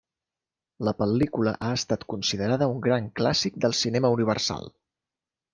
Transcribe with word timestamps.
La 0.87 0.93
pel·lícula 1.01 1.53
ha 1.67 1.69
estat 1.81 2.07
considerada 2.15 2.71
un 2.77 2.81
gran 2.89 3.13
clàssic 3.21 3.63
del 3.67 3.79
cinema 3.83 4.15
universal. 4.19 4.71